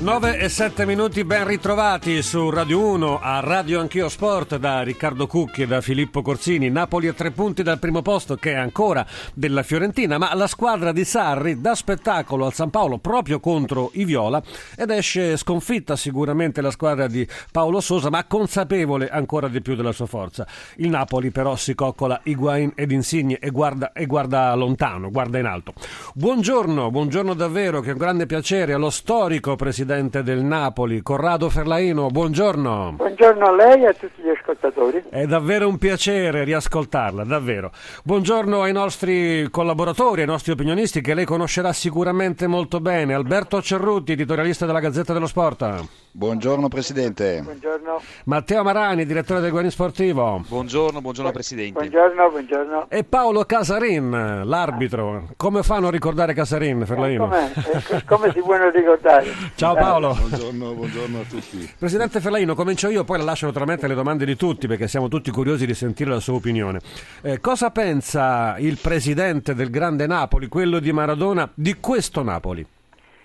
[0.00, 5.26] 9 e 7 minuti ben ritrovati su Radio 1 a Radio Anch'io Sport da Riccardo
[5.26, 6.70] Cucchi e da Filippo Corsini.
[6.70, 10.92] Napoli a tre punti dal primo posto che è ancora della Fiorentina, ma la squadra
[10.92, 14.42] di Sarri dà spettacolo al San Paolo proprio contro i Viola
[14.74, 19.92] ed esce sconfitta sicuramente la squadra di Paolo Sosa, ma consapevole ancora di più della
[19.92, 20.46] sua forza.
[20.76, 25.44] Il Napoli però si coccola Higuain ed Insigne e guarda, e guarda lontano, guarda in
[25.44, 25.74] alto.
[26.14, 31.50] Buongiorno, buongiorno davvero, che è un grande piacere allo storico presidente presidente del Napoli, Corrado
[31.50, 32.92] Ferlaino, buongiorno.
[32.96, 35.04] Buongiorno a lei e a tutti gli ascoltatori.
[35.08, 37.70] È davvero un piacere riascoltarla, davvero.
[38.02, 43.14] Buongiorno ai nostri collaboratori, ai nostri opinionisti che lei conoscerà sicuramente molto bene.
[43.14, 45.84] Alberto Cerruti, editorialista della Gazzetta dello Sport.
[46.12, 47.40] Buongiorno Presidente.
[47.42, 48.00] Buongiorno.
[48.24, 50.42] Matteo Marani, direttore del Guarin Sportivo.
[50.46, 51.78] Buongiorno, buongiorno Presidente.
[51.78, 52.86] Buongiorno, buongiorno.
[52.88, 55.28] E Paolo Casarin, l'arbitro.
[55.36, 57.28] Come fanno a ricordare Casarin, Ferlaino?
[57.28, 57.52] Com'è?
[57.54, 59.26] Eh, Come si può ricordare?
[59.54, 60.14] Ciao Paolo.
[60.14, 61.72] Buongiorno, buongiorno a tutti.
[61.78, 65.30] Presidente Ferlaino, comincio io, poi la lascio naturalmente le domande di tutti perché siamo tutti
[65.30, 66.80] curiosi di sentire la sua opinione.
[67.20, 72.64] Eh, cosa pensa il presidente del grande Napoli, quello di Maradona, di questo Napoli?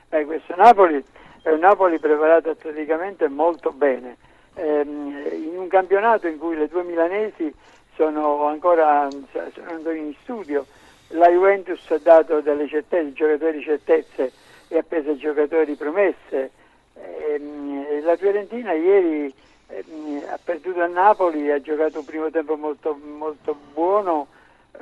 [0.10, 1.02] Beh, questo Napoli
[1.42, 4.18] è un Napoli preparato atleticamente molto bene.
[4.56, 7.54] Ehm, in un campionato in cui le due milanesi
[7.96, 10.66] sono ancora sono in studio,
[11.10, 14.34] la Juventus ha dato delle certezze, giocatori certezze
[14.68, 16.52] e ha preso giocatori promesse.
[16.94, 19.34] Ehm, la Fiorentina ieri
[19.68, 24.28] ha perduto a Napoli, ha giocato un primo tempo molto, molto buono,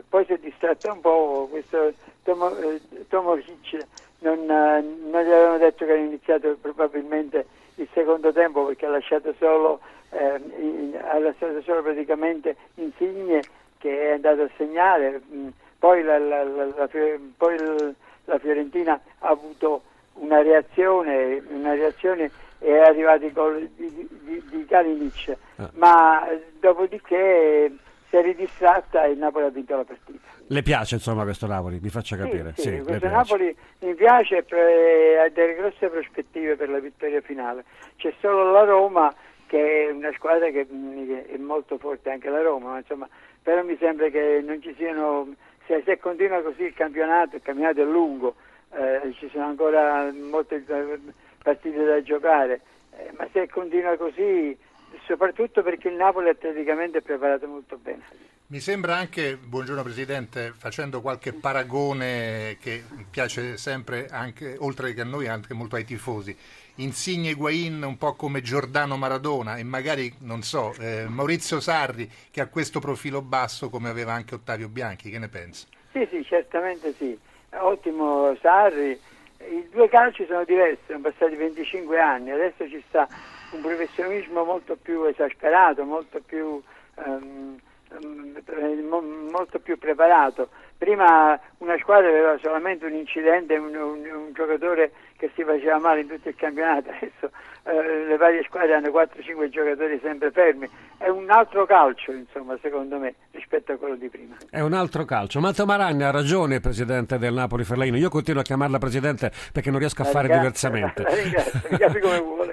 [0.10, 3.86] poi si è distratta un po', questo Tomo, eh, Tomosic
[4.20, 7.46] non, eh, non gli avevano detto che era iniziato probabilmente
[7.76, 9.80] il secondo tempo perché ha lasciato solo,
[10.12, 10.40] eh,
[11.02, 13.42] ha lasciato solo praticamente Insigne
[13.78, 16.90] che è andato a segnare, mm, poi la, la, la,
[17.36, 17.58] poi
[18.26, 19.82] la Fiorentina ha avuto
[20.16, 22.32] una reazione, una reazione
[22.64, 25.70] è arrivato il gol di, di, di Kalinic, Ah.
[25.76, 27.72] ma eh, dopodiché
[28.10, 30.20] si è ridistratta e il Napoli ha vinto la partita.
[30.48, 31.80] Le piace insomma questo Napoli?
[31.82, 32.54] Mi faccia capire.
[32.56, 33.08] Sì, sì, le questo.
[33.08, 37.64] Napoli mi piace e pre- ha delle grosse prospettive per la vittoria finale.
[37.98, 39.14] C'è solo la Roma
[39.48, 43.08] che è una squadra che mm, che è molto forte anche la Roma, ma insomma,
[43.42, 45.28] però mi sembra che non ci siano
[45.68, 48.36] se, se continua così il campionato, il campionato è lungo,
[48.74, 51.00] eh, ci sono ancora molte eh,
[51.44, 52.62] partite da giocare,
[52.98, 54.58] eh, ma se continua così,
[55.06, 58.02] soprattutto perché il Napoli atleticamente è preparato molto bene.
[58.48, 65.06] Mi sembra anche, buongiorno Presidente, facendo qualche paragone che piace sempre, anche, oltre che a
[65.06, 66.36] noi, anche molto ai tifosi,
[66.76, 72.42] Insigne Higuain un po' come Giordano Maradona e magari, non so, eh, Maurizio Sarri che
[72.42, 75.68] ha questo profilo basso come aveva anche Ottavio Bianchi, che ne pensa?
[75.92, 77.18] Sì, sì, certamente sì.
[77.52, 79.00] Ottimo Sarri.
[79.50, 83.08] I due calci sono diversi, sono passati 25 anni, adesso ci sta
[83.50, 86.62] un professionismo molto più esasperato, molto più,
[88.82, 90.50] mo- molto più preparato.
[90.78, 96.02] Prima una squadra aveva solamente un incidente, un, un- un giocatore che si faceva male
[96.02, 97.32] in tutto il campionato, adesso
[97.64, 100.70] eh, le varie squadre hanno 4-5 giocatori sempre fermi.
[100.98, 104.36] È un altro calcio, insomma, secondo me, rispetto a quello di prima.
[104.50, 105.40] È un altro calcio.
[105.40, 107.98] Matteo Maragna ha ragione, presidente del Napoli Ferlaino.
[107.98, 111.04] Io continuo a chiamarla presidente perché non riesco a La fare ringrazio, diversamente.
[111.10, 112.53] La ringrazio, mi capi come vuole,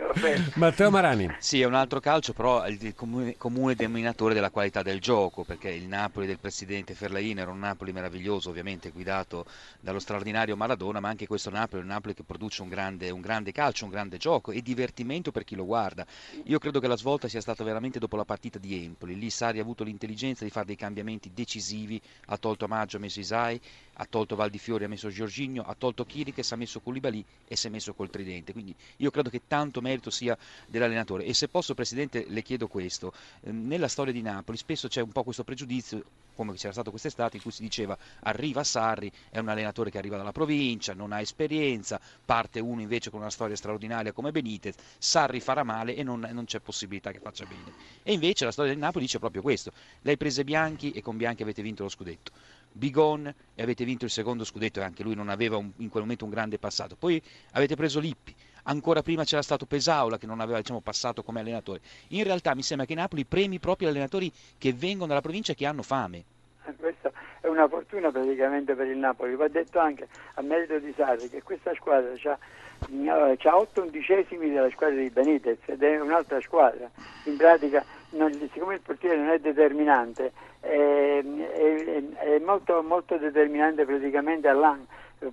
[0.54, 1.36] Matteo Marani.
[1.38, 5.44] Sì, è un altro calcio, però è il comune, comune denominatore della qualità del gioco,
[5.44, 9.46] perché il Napoli del presidente Ferlaino era un Napoli meraviglioso, ovviamente guidato
[9.80, 13.20] dallo straordinario Maradona, ma anche questo Napoli è un Napoli che produce un grande, un
[13.20, 16.06] grande calcio, un grande gioco e divertimento per chi lo guarda.
[16.44, 19.18] Io credo che la svolta sia stata veramente dopo la partita di Empoli.
[19.18, 23.20] Lì Sari ha avuto l'intelligenza di fare dei cambiamenti decisivi, ha tolto Maggio, ha messo
[23.20, 23.60] Isai,
[24.00, 27.70] ha tolto Valdifiori, ha messo Giorginio, ha tolto Chiriches, ha messo Koulibaly e si è
[27.70, 28.52] messo col tridente.
[28.52, 30.36] Quindi io credo che tanto merito sia
[30.66, 31.24] dell'allenatore.
[31.24, 33.12] E se posso, Presidente, le chiedo questo.
[33.42, 36.02] Ehm, Nella storia di Napoli spesso c'è un po' questo pregiudizio,
[36.34, 40.16] come c'era stato quest'estate, in cui si diceva arriva Sarri, è un allenatore che arriva
[40.16, 45.40] dalla provincia, non ha esperienza, parte uno invece con una storia straordinaria come Benitez, Sarri
[45.40, 47.74] farà male e non, non c'è possibilità che faccia bene.
[48.02, 49.72] E invece la storia del Napoli dice proprio questo.
[50.00, 52.32] Lei prese Bianchi e con Bianchi avete vinto lo scudetto.
[52.72, 56.02] Bigon e avete vinto il secondo scudetto e anche lui non aveva un- in quel
[56.02, 56.96] momento un grande passato.
[56.96, 57.20] Poi
[57.52, 58.34] avete preso Lippi,
[58.64, 61.80] ancora prima c'era stato Pesaula che non aveva diciamo, passato come allenatore.
[62.08, 65.54] In realtà mi sembra che Napoli premi proprio gli allenatori che vengono dalla provincia e
[65.54, 66.24] che hanno fame.
[66.66, 69.34] Eh, Questo è una fortuna praticamente per il Napoli.
[69.34, 74.96] Va detto anche a merito di Sarri che questa squadra ha 8 undicesimi della squadra
[75.00, 76.90] di Benitez ed è un'altra squadra.
[77.24, 83.84] In pratica, non, siccome il portiere non è determinante, è, è, è molto, molto, determinante
[83.84, 84.86] praticamente all'anno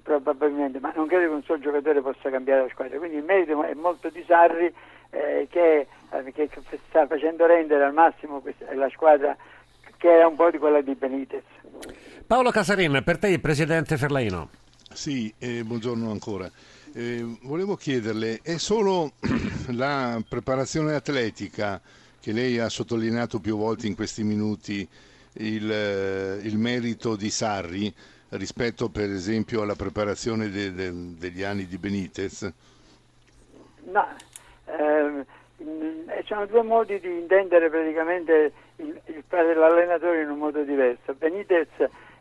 [0.04, 2.98] probabilmente, ma non credo che un solo giocatore possa cambiare la squadra.
[2.98, 4.74] Quindi il merito è molto di Sarri
[5.12, 6.50] eh, che, eh, che,
[6.90, 9.36] sta facendo rendere al massimo questa, la squadra
[9.96, 11.44] che era un po' di quella di Benitez.
[12.26, 14.50] Paolo Casarin, per te il presidente Ferlaino.
[14.92, 16.50] Sì, eh, buongiorno ancora.
[16.94, 19.14] Eh, volevo chiederle, è solo
[19.72, 21.80] la preparazione atletica
[22.20, 24.88] che lei ha sottolineato più volte in questi minuti
[25.34, 27.94] il, eh, il merito di Sarri
[28.30, 32.52] rispetto per esempio alla preparazione de, de, degli anni di Benitez?
[33.86, 34.06] No,
[34.66, 35.26] ehm,
[35.58, 41.14] eh, sono due modi di intendere praticamente il, il fare l'allenatore in un modo diverso.
[41.14, 41.70] Benitez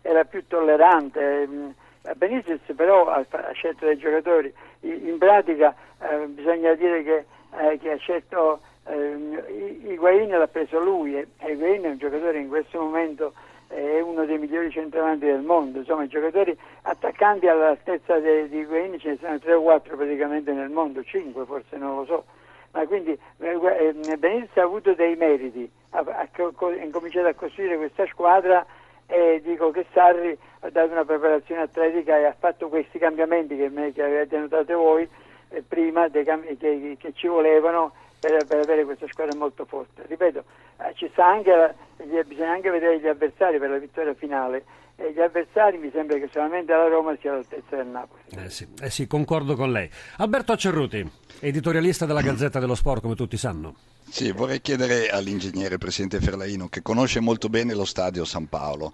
[0.02, 1.74] era più tollerante, ehm,
[2.14, 7.24] Benitez però ha, ha, scelto dei giocatori, in pratica eh, bisogna dire che,
[7.58, 12.48] eh, che ha scelto eh, Higuain l'ha preso lui e Higuain è un giocatore in
[12.48, 13.32] questo momento
[13.68, 19.10] è uno dei migliori centravanti del mondo, insomma i giocatori attaccanti all'altezza di Higuain ce
[19.10, 22.24] ne sono 3 o 4 praticamente nel mondo, 5 forse non lo so,
[22.72, 27.76] ma quindi eh, eh, Benitez ha avuto dei meriti, ha, ha, ha incominciato a costruire
[27.76, 28.64] questa squadra
[29.06, 33.92] e dico che Sarri ha dato una preparazione atletica e ha fatto questi cambiamenti che,
[33.92, 35.08] che avete notato voi
[35.50, 37.92] eh, prima cambi, che, che, ci volevano
[38.26, 40.02] per, per, avere questa squadra molto forte.
[40.06, 40.44] Ripeto,
[40.78, 41.74] eh, ci sta anche,
[42.26, 44.64] bisogna anche vedere gli avversari per la vittoria finale
[44.96, 48.20] e gli avversari mi sembra che solamente la Roma sia all'altezza del Napoli.
[48.30, 49.88] Eh sì, eh sì, concordo con lei.
[50.16, 51.08] Alberto Cerruti,
[51.40, 53.74] editorialista della Gazzetta dello Sport, come tutti sanno.
[54.08, 58.92] Sì, vorrei chiedere all'ingegnere presidente Ferlaino, che conosce molto bene lo stadio San Paolo,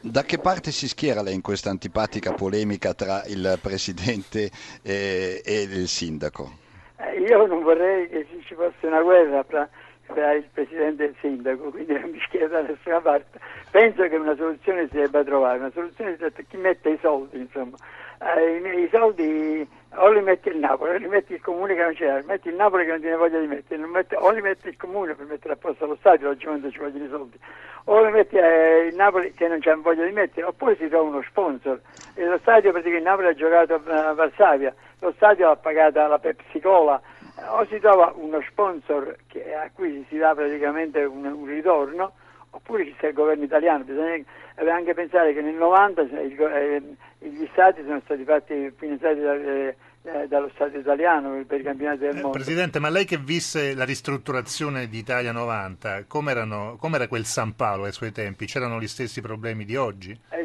[0.00, 4.50] da che parte si schiera lei in questa antipatica polemica tra il presidente
[4.82, 6.62] e, e il sindaco?
[6.96, 9.68] Eh, io non vorrei che ci fosse una guerra tra,
[10.06, 13.38] tra il presidente e il sindaco, quindi non mi schiero da nessuna parte.
[13.70, 16.16] Penso che una soluzione si debba trovare, una soluzione
[16.48, 17.76] chi mette i soldi, insomma.
[18.20, 21.82] Eh, i, i soldi o li metti il Napoli o li metti il comune che
[21.82, 24.68] non c'è, metti il Napoli che non tiene voglia di mettere, mette, o li metti
[24.68, 27.38] il comune per mettere a posto lo stadio, logicamente ci vogliono i soldi,
[27.84, 31.08] o li metti eh, il Napoli che non c'è voglia di mettere, oppure si trova
[31.08, 31.80] uno sponsor.
[32.14, 36.18] E lo stadio praticamente il Napoli ha giocato a Varsavia, lo stadio l'ha pagata la
[36.18, 37.00] Pepsi Cola,
[37.48, 42.12] o si trova uno sponsor che, a cui si dà praticamente un, un ritorno,
[42.50, 44.24] oppure ci sia il governo italiano, bisogna
[44.70, 46.82] anche pensare che nel 90 il, eh,
[47.18, 52.00] gli stati sono stati fatti finanziati da, eh, eh, dallo Stato italiano per i campionati
[52.00, 52.30] del mondo.
[52.30, 57.92] Presidente, ma lei che visse la ristrutturazione di Italia 90, com'era quel San Paolo ai
[57.92, 58.46] suoi tempi?
[58.46, 60.16] C'erano gli stessi problemi di oggi?
[60.30, 60.44] Eh,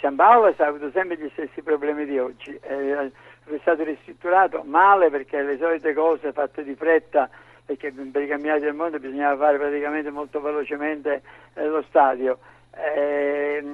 [0.00, 3.10] San Paolo ha avuto sempre gli stessi problemi di oggi, eh,
[3.54, 7.28] è stato ristrutturato male perché le solite cose fatte di fretta
[7.66, 11.22] perché per i campionati del mondo bisognava fare praticamente molto velocemente
[11.54, 12.38] eh, lo stadio.
[12.78, 13.64] Eh,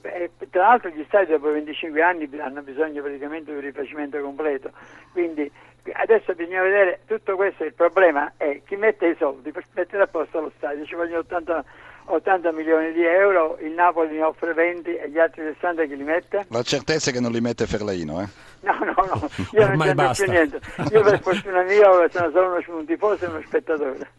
[0.02, 4.70] e, tra l'altro gli stadi dopo 25 anni hanno bisogno praticamente di un rifacimento completo,
[5.12, 5.50] quindi
[5.92, 10.06] adesso bisogna vedere tutto questo, il problema è chi mette i soldi per mettere a
[10.06, 11.64] posto lo stadio, ci vogliono 80
[12.08, 16.02] 80 milioni di euro, il Napoli ne offre 20 e gli altri 60 chi li
[16.02, 16.46] mette?
[16.48, 18.28] La certezza è che non li mette Ferlaino, eh?
[18.60, 20.60] No, no, no, io non c'entro più niente.
[20.90, 24.10] Io per fortuna mia sono solo uno, un tifoso e uno spettatore.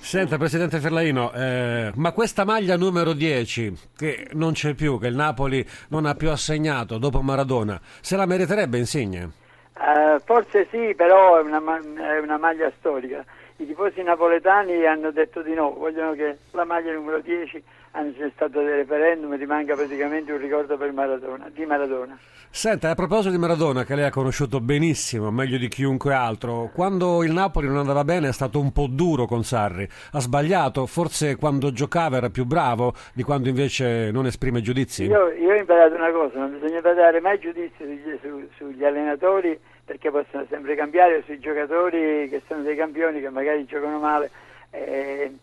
[0.00, 5.16] Senta, Presidente Ferlaino, eh, ma questa maglia numero 10, che non c'è più, che il
[5.16, 9.30] Napoli non ha più assegnato dopo Maradona, se la meriterebbe Insigne?
[9.78, 13.24] Uh, forse sì, però è una, è una maglia storica
[13.60, 17.60] i tifosi napoletani hanno detto di no, vogliono che la maglia numero 10,
[17.92, 22.16] anzi c'è stato dei referendum, rimanga praticamente un ricordo per Maradona, di Maradona.
[22.50, 27.24] Senta, a proposito di Maradona, che lei ha conosciuto benissimo, meglio di chiunque altro, quando
[27.24, 31.34] il Napoli non andava bene è stato un po' duro con Sarri, ha sbagliato, forse
[31.34, 35.02] quando giocava era più bravo di quando invece non esprime giudizi?
[35.02, 39.58] Io, io ho imparato una cosa, non bisogna dare mai giudizi sugli, su, sugli allenatori
[39.88, 44.30] perché possono sempre cambiare sui giocatori che sono dei campioni che magari giocano male
[44.70, 45.34] eh,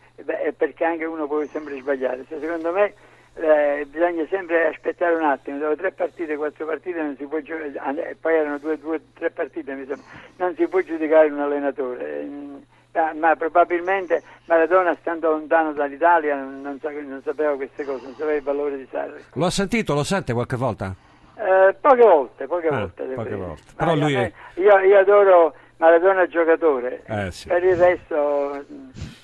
[0.56, 2.26] perché anche uno può sempre sbagliare.
[2.30, 2.94] Se secondo me
[3.34, 8.12] eh, bisogna sempre aspettare un attimo, dopo tre partite, quattro partite non si può giocare,
[8.12, 10.06] eh, poi erano due, due, tre partite mi sembra,
[10.38, 12.24] non si può giudicare un allenatore.
[12.24, 12.56] Mm,
[12.94, 18.36] ma, ma probabilmente Maradona stando lontano dall'Italia non, non, non, sapeva queste cose, non sapeva
[18.36, 19.24] il valore di Sarri.
[19.34, 20.96] Lo ha sentito, lo sente qualche volta?
[21.38, 23.04] Eh, poche volte, poche ah, volte.
[23.04, 23.62] Poche volte.
[23.76, 24.32] Però lui è...
[24.56, 27.48] io, io, adoro Maradona giocatore, eh, sì.
[27.48, 28.64] per il resto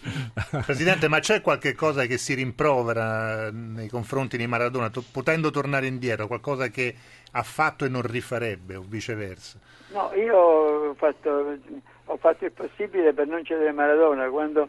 [0.66, 5.86] Presidente, ma c'è qualche cosa che si rimprovera nei confronti di Maradona, to- potendo tornare
[5.86, 6.96] indietro, qualcosa che
[7.32, 9.60] ha fatto e non rifarebbe o viceversa?
[9.94, 11.58] No, io ho fatto,
[12.06, 14.68] ho fatto il possibile per non cedere Maradona quando, eh,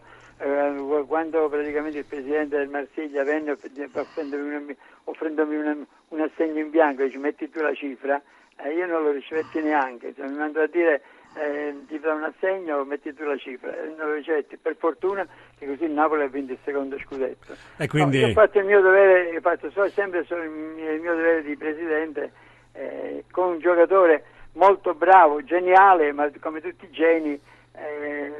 [1.06, 7.02] quando praticamente il presidente del Marsiglia venne offrendomi, un, offrendomi un, un assegno in bianco
[7.02, 8.20] e dice metti tu la cifra,
[8.56, 11.02] eh, io non lo ricevetti neanche, cioè, mi mandò a dire
[11.34, 15.26] eh, ti do un assegno, metti tu la cifra, e non lo ricevetti, per fortuna
[15.58, 17.54] che così il Napoli ha vinto il secondo scudetto.
[17.78, 18.20] E quindi...
[18.20, 21.42] no, ho fatto il mio dovere, ho fatto sempre solo il mio, il mio dovere
[21.42, 22.32] di presidente
[22.72, 27.40] eh, con un giocatore molto bravo, geniale, ma come tutti i geni
[27.74, 28.32] eh,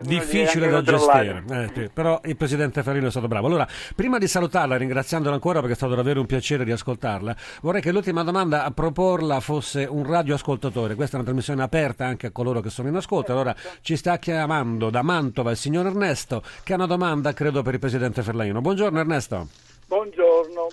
[0.00, 1.44] difficile da gestire.
[1.50, 3.46] Eh, sì, però il presidente Farino è stato bravo.
[3.46, 7.80] Allora prima di salutarla ringraziandola ancora perché è stato davvero un piacere di ascoltarla vorrei
[7.80, 10.94] che l'ultima domanda a proporla fosse un radioascoltatore.
[10.94, 13.32] Questa è una trasmissione aperta anche a coloro che sono in ascolto.
[13.32, 17.74] Allora ci sta chiamando da Mantova il signor Ernesto che ha una domanda credo per
[17.74, 19.48] il presidente Ferlaino buongiorno Ernesto.
[19.86, 20.68] Buongiorno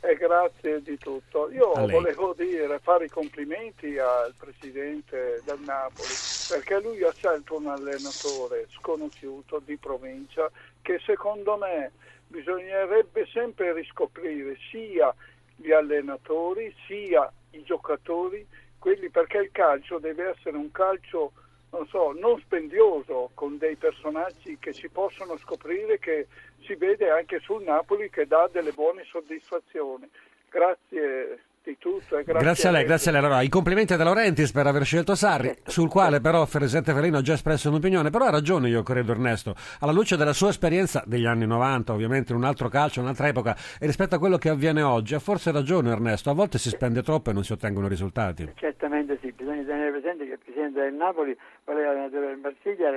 [0.00, 1.50] e grazie di tutto.
[1.50, 6.16] Io volevo dire, fare i complimenti al presidente del Napoli
[6.46, 10.50] perché lui ha scelto un allenatore sconosciuto di provincia
[10.82, 11.92] che secondo me
[12.26, 15.14] bisognerebbe sempre riscoprire sia
[15.54, 18.46] gli allenatori sia i giocatori,
[18.78, 21.32] quelli perché il calcio deve essere un calcio
[21.70, 26.26] non so, non spendioso, con dei personaggi che si possono scoprire che
[26.62, 30.08] si vede anche sul Napoli che dà delle buone soddisfazioni.
[30.48, 31.44] Grazie
[31.78, 32.18] tutto.
[32.18, 33.22] E grazie, grazie a lei, grazie a lei.
[33.22, 37.18] Allora, I complimenti da Laurentis per aver scelto Sarri, sul quale però il Presidente Ferrino
[37.18, 41.02] ha già espresso un'opinione, però ha ragione io credo Ernesto, alla luce della sua esperienza
[41.06, 44.48] degli anni 90, ovviamente in un altro calcio, un'altra epoca, e rispetto a quello che
[44.48, 47.88] avviene oggi, ha forse ragione Ernesto, a volte si spende troppo e non si ottengono
[47.88, 48.52] risultati.
[48.56, 52.88] Certamente sì, bisogna tenere presente che il Presidente del Napoli voleva l'allenatore del Marsiglia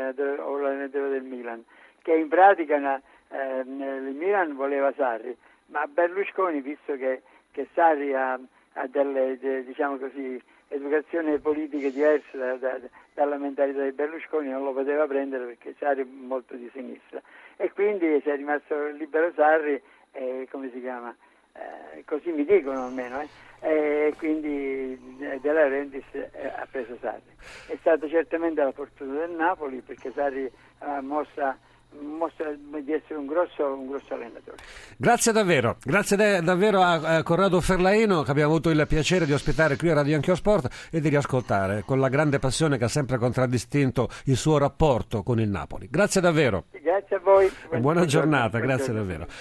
[0.46, 1.64] o l'allenatore del Milan,
[2.02, 5.36] che in pratica una, eh, il Milan voleva Sarri,
[5.68, 8.40] ma Berlusconi, visto che, che Sarri ha
[8.74, 12.80] ha delle de, diciamo così, educazioni politiche diverse da, da,
[13.14, 17.22] dalla mentalità di Berlusconi, non lo poteva prendere perché Sarri è molto di sinistra
[17.58, 21.16] e quindi si è rimasto libero Sarri, eh, come si chiama?
[21.56, 23.28] Eh, così mi dicono almeno, eh?
[23.60, 27.32] e quindi eh, De Laurentiis eh, ha preso Sarri.
[27.68, 31.58] È stata certamente la fortuna del Napoli perché Sarri ha mossa
[32.00, 34.58] mostra di essere un grosso, un grosso allenatore.
[34.98, 39.34] Grazie davvero, grazie de- davvero a, a, Corrado Ferlaino che abbiamo avuto il piacere di
[39.34, 42.90] ospitare qui a Radio Anch'io Sport e di riascoltare con la grande passione che ha
[42.90, 45.88] sempre contraddistinto il suo rapporto con il Napoli.
[45.90, 46.66] Grazie davvero.
[46.72, 47.52] Grazie a voi.
[47.68, 49.28] Buona, Buona giornata, grazie davvero.